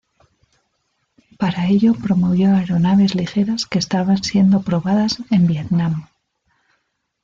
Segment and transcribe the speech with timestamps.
[1.37, 6.07] Para ello promovió aeronaves ligeras que estaban siendo probadas en Vietnam.